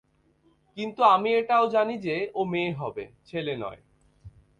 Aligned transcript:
কিন্তু 0.77 1.01
আমি 1.05 1.29
এটাও 1.33 1.65
জানি 1.69 1.95
যে 1.97 2.15
ও 2.35 2.41
মেয়ে 2.45 2.71
হবে, 2.71 3.03
ছেলে 3.25 3.53
নয়। 3.57 3.81